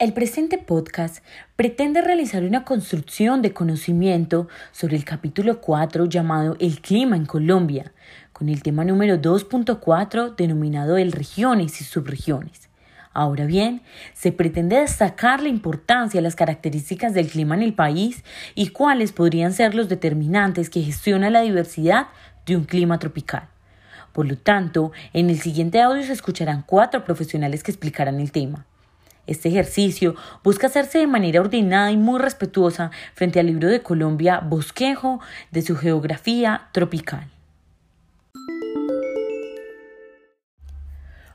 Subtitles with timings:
[0.00, 1.22] El presente podcast
[1.54, 7.92] pretende realizar una construcción de conocimiento sobre el capítulo 4 llamado El clima en Colombia,
[8.32, 12.68] con el tema número 2.4 denominado El regiones y subregiones.
[13.12, 13.82] Ahora bien,
[14.14, 18.24] se pretende destacar la importancia de las características del clima en el país
[18.56, 22.08] y cuáles podrían ser los determinantes que gestionan la diversidad
[22.46, 23.46] de un clima tropical.
[24.12, 28.66] Por lo tanto, en el siguiente audio se escucharán cuatro profesionales que explicarán el tema.
[29.26, 34.40] Este ejercicio busca hacerse de manera ordenada y muy respetuosa frente al libro de Colombia
[34.40, 37.26] Bosquejo de su geografía tropical.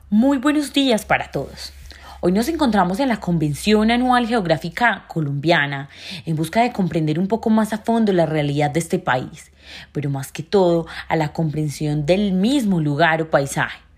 [0.08, 1.72] Muy buenos días para todos.
[2.20, 5.88] Hoy nos encontramos en la Convención Anual Geográfica Colombiana
[6.26, 9.50] en busca de comprender un poco más a fondo la realidad de este país,
[9.92, 13.89] pero más que todo a la comprensión del mismo lugar o paisaje.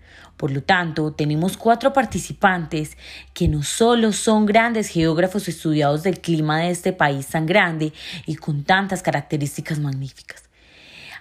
[0.43, 2.97] Por lo tanto, tenemos cuatro participantes
[3.33, 7.93] que no solo son grandes geógrafos estudiados del clima de este país tan grande
[8.25, 10.43] y con tantas características magníficas.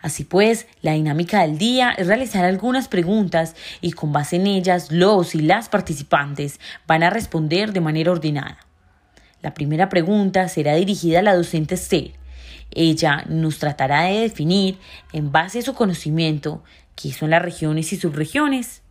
[0.00, 4.90] Así pues, la dinámica del día es realizar algunas preguntas y con base en ellas
[4.90, 8.58] los y las participantes van a responder de manera ordenada.
[9.40, 12.10] La primera pregunta será dirigida a la docente Esther.
[12.72, 14.80] Ella nos tratará de definir,
[15.12, 16.64] en base a su conocimiento,
[16.96, 18.81] qué son las regiones y subregiones.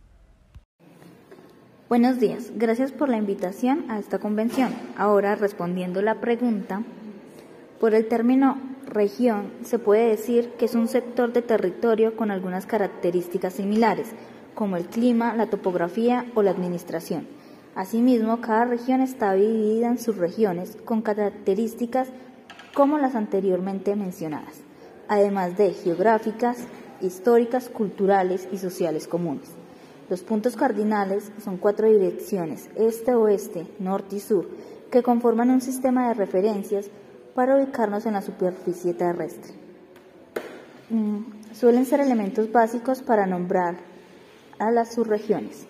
[1.92, 4.72] Buenos días, gracias por la invitación a esta convención.
[4.96, 6.82] Ahora, respondiendo la pregunta,
[7.80, 12.64] por el término región se puede decir que es un sector de territorio con algunas
[12.64, 14.06] características similares,
[14.54, 17.26] como el clima, la topografía o la administración.
[17.74, 22.08] Asimismo, cada región está dividida en subregiones con características
[22.72, 24.62] como las anteriormente mencionadas,
[25.08, 26.56] además de geográficas,
[27.02, 29.61] históricas, culturales y sociales comunes.
[30.12, 34.46] Los puntos cardinales son cuatro direcciones, este-oeste, norte y sur,
[34.90, 36.90] que conforman un sistema de referencias
[37.34, 39.54] para ubicarnos en la superficie terrestre.
[40.90, 43.76] Mm, suelen ser elementos básicos para nombrar
[44.58, 45.66] a las subregiones.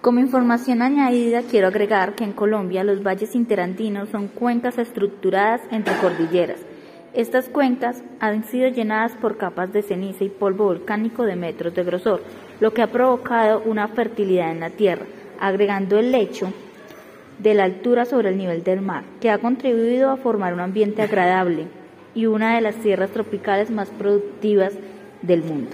[0.00, 5.94] Como información añadida, quiero agregar que en Colombia los valles interandinos son cuencas estructuradas entre
[5.98, 6.60] cordilleras.
[7.12, 11.84] Estas cuencas han sido llenadas por capas de ceniza y polvo volcánico de metros de
[11.84, 12.22] grosor,
[12.62, 15.04] lo que ha provocado una fertilidad en la tierra,
[15.40, 16.52] agregando el lecho
[17.40, 21.02] de la altura sobre el nivel del mar, que ha contribuido a formar un ambiente
[21.02, 21.66] agradable
[22.14, 24.74] y una de las tierras tropicales más productivas
[25.22, 25.72] del mundo.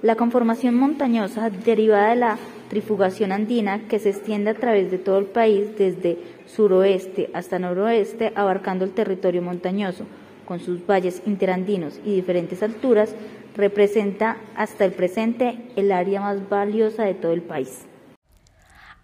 [0.00, 2.38] La conformación montañosa derivada de la
[2.70, 8.32] trifugación andina que se extiende a través de todo el país desde suroeste hasta noroeste
[8.34, 10.06] abarcando el territorio montañoso
[10.46, 13.14] con sus valles interandinos y diferentes alturas
[13.54, 17.86] representa hasta el presente el área más valiosa de todo el país.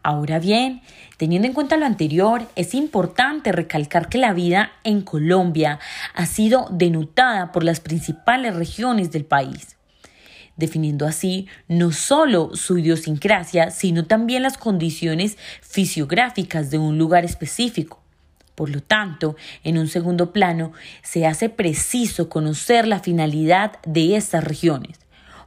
[0.02, 0.80] Ahora bien,
[1.18, 5.78] teniendo en cuenta lo anterior, es importante recalcar que la vida en Colombia
[6.14, 9.76] ha sido denotada por las principales regiones del país,
[10.56, 17.99] definiendo así no solo su idiosincrasia, sino también las condiciones fisiográficas de un lugar específico.
[18.60, 20.72] Por lo tanto, en un segundo plano,
[21.02, 24.98] se hace preciso conocer la finalidad de estas regiones.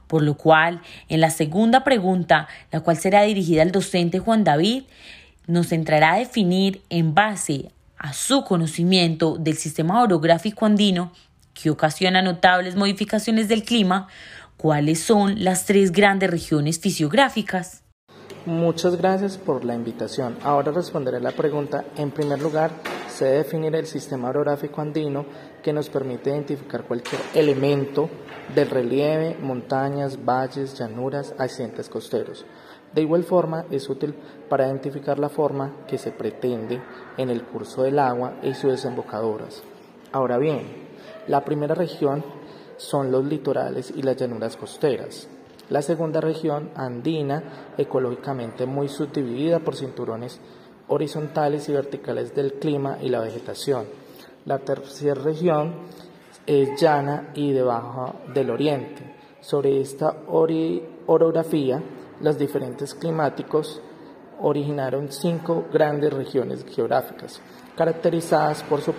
[0.08, 4.82] Por lo cual, en la segunda pregunta, la cual será dirigida al docente Juan David,
[5.46, 11.12] nos entrará a definir en base a su conocimiento del sistema orográfico andino,
[11.52, 14.08] que ocasiona notables modificaciones del clima,
[14.56, 17.84] cuáles son las tres grandes regiones fisiográficas.
[18.46, 20.36] Muchas gracias por la invitación.
[20.42, 21.84] Ahora responderé la pregunta.
[21.96, 22.72] En primer lugar,
[23.14, 25.24] se debe definir el sistema orográfico andino
[25.62, 28.10] que nos permite identificar cualquier elemento
[28.52, 32.44] del relieve, montañas, valles, llanuras, accidentes costeros.
[32.92, 34.14] De igual forma, es útil
[34.48, 36.82] para identificar la forma que se pretende
[37.16, 39.62] en el curso del agua y sus desembocaduras.
[40.10, 40.62] Ahora bien,
[41.28, 42.24] la primera región
[42.76, 45.28] son los litorales y las llanuras costeras.
[45.70, 50.40] La segunda región, andina, ecológicamente muy subdividida por cinturones
[50.88, 53.86] horizontales y verticales del clima y la vegetación.
[54.44, 55.74] La tercera región
[56.46, 59.14] es llana y debajo del oriente.
[59.40, 60.16] Sobre esta
[61.06, 61.82] orografía,
[62.20, 63.80] los diferentes climáticos
[64.40, 67.40] originaron cinco grandes regiones geográficas,
[67.76, 68.94] caracterizadas por su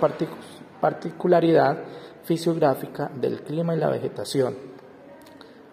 [0.82, 1.84] particularidad
[2.24, 4.76] fisiográfica del clima y la vegetación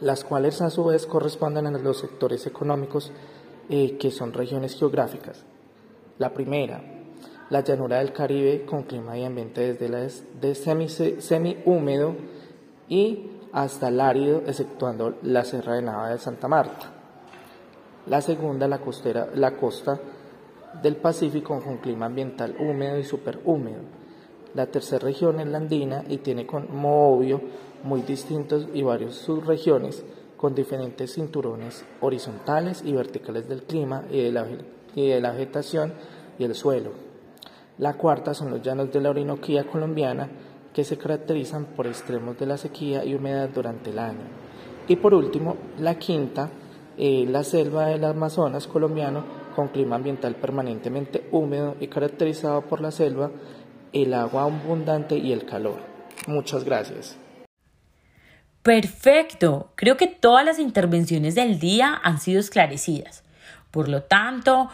[0.02, 3.12] las cuales a su vez corresponden a los sectores económicos
[3.70, 5.44] eh, que son regiones geográficas.
[6.22, 6.80] La primera,
[7.50, 10.06] la llanura del Caribe con clima y ambiente desde la
[10.40, 12.14] de semi, semi húmedo
[12.88, 16.92] y hasta el árido, exceptuando la Sierra de Nava de Santa Marta.
[18.06, 19.98] La segunda, la, costera, la costa
[20.80, 23.80] del Pacífico con clima ambiental húmedo y superhúmedo.
[24.54, 27.40] La tercera región es la andina y tiene como obvio
[27.82, 30.04] muy distintos y varios subregiones
[30.36, 34.46] con diferentes cinturones horizontales y verticales del clima y de la,
[34.94, 35.92] y de la vegetación
[36.38, 36.92] y el suelo.
[37.78, 40.28] La cuarta son los llanos de la Orinoquía colombiana
[40.74, 44.24] que se caracterizan por extremos de la sequía y humedad durante el año.
[44.88, 46.50] Y por último, la quinta,
[46.96, 49.24] eh, la selva del Amazonas colombiano
[49.54, 53.30] con clima ambiental permanentemente húmedo y caracterizado por la selva,
[53.92, 55.76] el agua abundante y el calor.
[56.26, 57.16] Muchas gracias.
[58.62, 59.72] Perfecto.
[59.74, 63.21] Creo que todas las intervenciones del día han sido esclarecidas.
[63.70, 64.68] Por lo tanto,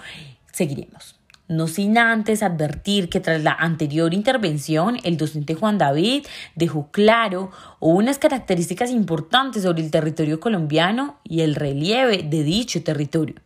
[0.53, 1.19] seguiremos.
[1.49, 6.26] No sin antes advertir que tras la anterior intervención, el docente Juan David
[6.56, 7.50] dejó claro
[7.81, 13.37] unas características importantes sobre el territorio colombiano y el relieve de dicho territorio.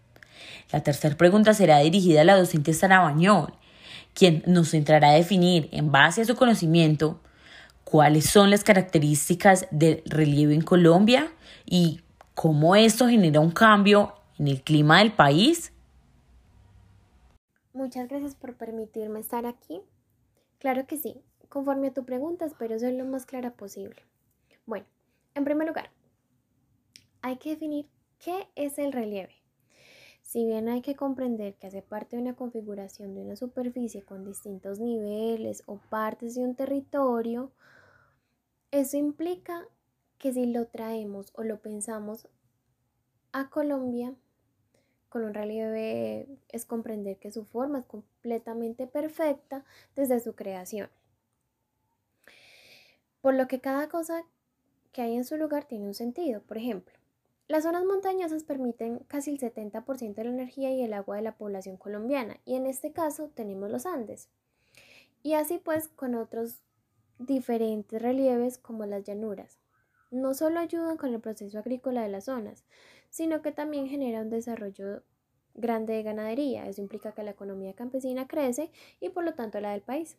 [0.72, 3.52] La tercera pregunta será dirigida a la docente Sara Bañón,
[4.14, 7.20] quien nos entrará a definir, en base a su conocimiento,
[7.84, 11.30] cuáles son las características del relieve en Colombia
[11.66, 12.00] y
[12.34, 15.72] cómo esto genera un cambio en el clima del país.
[17.72, 19.80] Muchas gracias por permitirme estar aquí.
[20.58, 24.02] Claro que sí, conforme a tu pregunta espero ser lo más clara posible.
[24.66, 24.84] Bueno,
[25.36, 25.90] en primer lugar,
[27.20, 29.32] hay que definir qué es el relieve.
[30.22, 34.24] Si bien hay que comprender que hace parte de una configuración de una superficie con
[34.24, 37.52] distintos niveles o partes de un territorio,
[38.72, 39.68] eso implica
[40.18, 42.26] que si lo traemos o lo pensamos
[43.32, 44.14] a Colombia,
[45.12, 49.62] con un relieve es comprender que su forma es completamente perfecta
[49.94, 50.88] desde su creación.
[53.20, 54.24] Por lo que cada cosa
[54.90, 56.40] que hay en su lugar tiene un sentido.
[56.40, 56.94] Por ejemplo,
[57.46, 61.36] las zonas montañosas permiten casi el 70% de la energía y el agua de la
[61.36, 64.30] población colombiana y en este caso tenemos los Andes.
[65.22, 66.62] Y así pues con otros
[67.18, 69.61] diferentes relieves como las llanuras.
[70.12, 72.64] No solo ayudan con el proceso agrícola de las zonas,
[73.08, 75.02] sino que también genera un desarrollo
[75.54, 76.68] grande de ganadería.
[76.68, 78.70] Eso implica que la economía campesina crece
[79.00, 80.18] y por lo tanto la del país.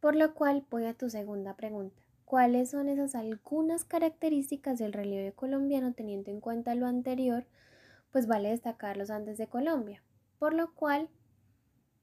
[0.00, 2.02] Por lo cual voy a tu segunda pregunta.
[2.24, 7.46] ¿Cuáles son esas algunas características del relieve colombiano teniendo en cuenta lo anterior?
[8.10, 10.02] Pues vale destacar los Andes de Colombia,
[10.40, 11.08] por lo cual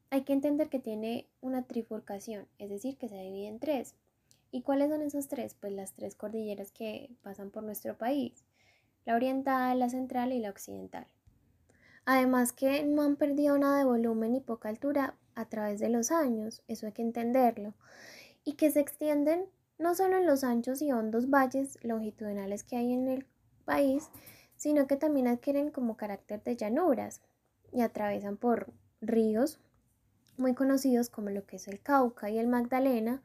[0.09, 3.95] hay que entender que tiene una trifurcación, es decir, que se divide en tres.
[4.51, 5.55] ¿Y cuáles son esas tres?
[5.55, 8.45] Pues las tres cordilleras que pasan por nuestro país,
[9.05, 11.07] la oriental, la central y la occidental.
[12.05, 16.11] Además que no han perdido nada de volumen y poca altura a través de los
[16.11, 17.73] años, eso hay que entenderlo,
[18.45, 19.45] y que se extienden
[19.77, 23.25] no solo en los anchos y hondos valles longitudinales que hay en el
[23.65, 24.09] país,
[24.55, 27.21] sino que también adquieren como carácter de llanuras
[27.71, 29.59] y atraviesan por ríos
[30.37, 33.21] muy conocidos como lo que es el Cauca y el Magdalena,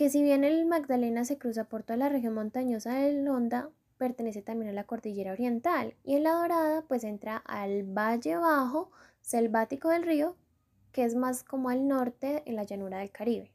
[0.00, 3.68] que si bien el Magdalena se cruza por toda la región montañosa del Honda,
[3.98, 8.90] pertenece también a la cordillera oriental y en la Dorada pues entra al valle bajo
[9.20, 10.36] selvático del río,
[10.92, 13.52] que es más como al norte en la llanura del Caribe.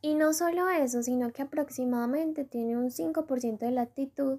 [0.00, 4.38] Y no solo eso, sino que aproximadamente tiene un 5% de latitud.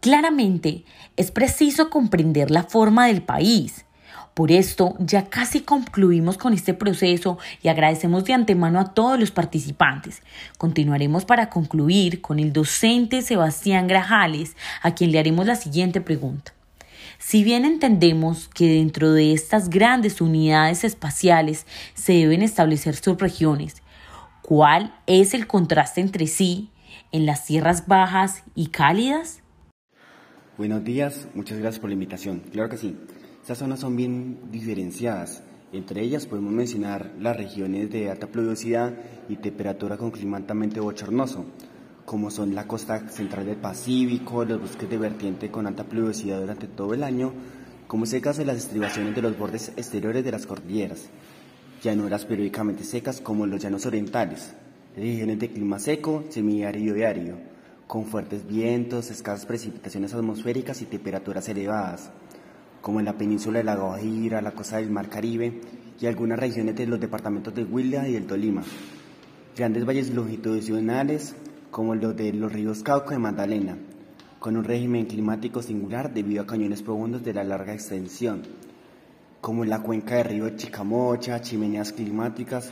[0.00, 0.84] Claramente,
[1.16, 3.84] es preciso comprender la forma del país.
[4.34, 9.30] Por esto, ya casi concluimos con este proceso y agradecemos de antemano a todos los
[9.30, 10.22] participantes.
[10.58, 16.52] Continuaremos para concluir con el docente Sebastián Grajales, a quien le haremos la siguiente pregunta.
[17.18, 21.64] Si bien entendemos que dentro de estas grandes unidades espaciales
[21.94, 23.82] se deben establecer subregiones,
[24.42, 26.70] ¿cuál es el contraste entre sí
[27.12, 29.42] en las tierras bajas y cálidas?
[30.58, 32.40] Buenos días, muchas gracias por la invitación.
[32.52, 32.96] Claro que sí,
[33.44, 35.42] estas zonas son bien diferenciadas.
[35.70, 38.94] Entre ellas podemos mencionar las regiones de alta pluviosidad
[39.28, 41.44] y temperatura con clima altamente bochornoso,
[42.06, 46.68] como son la costa central del Pacífico, los bosques de vertiente con alta pluviosidad durante
[46.68, 47.34] todo el año,
[47.86, 51.10] como secas de las estribaciones de los bordes exteriores de las cordilleras,
[51.82, 54.54] llanuras periódicamente secas como los llanos orientales,
[54.96, 57.36] regiones de clima seco, semiárido y árido,
[57.86, 62.10] con fuertes vientos, escasas precipitaciones atmosféricas y temperaturas elevadas,
[62.84, 65.58] como en la península de la Guajira, la costa del Mar Caribe
[65.98, 68.62] y algunas regiones de los departamentos de Huila y del Tolima.
[69.56, 71.34] Grandes valles longitudinales
[71.70, 73.78] como los de los ríos Cauca y Magdalena,
[74.38, 78.42] con un régimen climático singular debido a cañones profundos de la larga extensión,
[79.40, 82.70] como en la cuenca del río Chicamocha, chimeneas climáticas,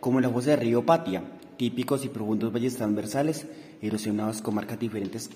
[0.00, 1.22] como en la fosa del río Patia,
[1.58, 3.46] típicos y profundos valles transversales
[3.82, 5.28] erosionados con marcas diferentes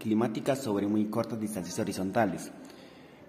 [0.00, 2.50] climáticas sobre muy cortas distancias horizontales.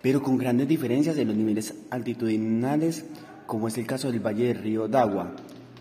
[0.06, 3.04] Pero con grandes diferencias en los niveles altitudinales,
[3.48, 5.32] como es el caso del Valle del Río Dagua,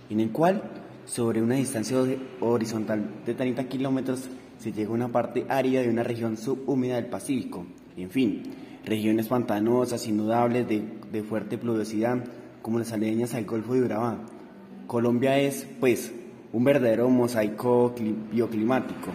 [0.09, 0.63] en el cual
[1.05, 1.99] sobre una distancia
[2.41, 4.23] horizontal de 30 kilómetros
[4.57, 7.67] se llega a una parte árida de una región subhúmeda del Pacífico.
[7.99, 8.45] En fin,
[8.87, 12.25] regiones pantanosas, inundables, de, fuerte pluviosidad,
[12.63, 14.21] como las aledañas al Golfo de Urabá.
[14.87, 16.15] Colombia es, pues,
[16.51, 17.95] un verdadero mosaico
[18.33, 19.11] bioclimático,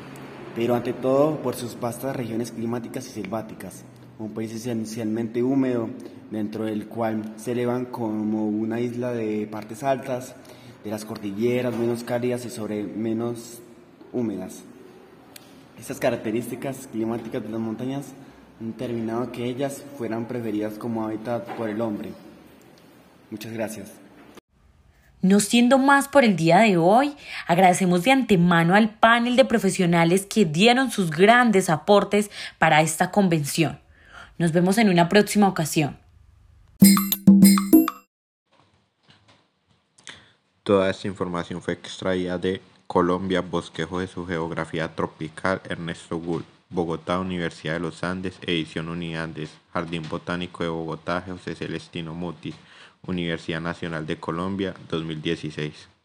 [0.56, 3.86] pero ante todo por sus vastas regiones climáticas y selváticas.
[4.20, 5.90] Un país esencialmente húmedo,
[6.30, 10.36] dentro del cual se elevan como una isla de partes altas,
[10.84, 13.62] de las cordilleras menos cálidas y sobre menos
[14.12, 14.64] húmedas.
[15.80, 18.08] Estas características climáticas de las montañas
[18.60, 22.10] han determinado que ellas fueran preferidas como hábitat por el hombre.
[23.32, 23.94] Muchas gracias.
[25.22, 27.14] No siendo más por el día de hoy,
[27.48, 33.80] agradecemos de antemano al panel de profesionales que dieron sus grandes aportes para esta convención.
[34.40, 35.98] Nos vemos en una próxima ocasión.
[40.64, 47.20] Toda esta información fue extraída de Colombia, Bosquejo de su Geografía Tropical, Ernesto Gull, Bogotá,
[47.20, 52.56] Universidad de los Andes, edición Unidades, Jardín Botánico de Bogotá, José Celestino Mutis,
[53.06, 55.99] Universidad Nacional de Colombia, 2016.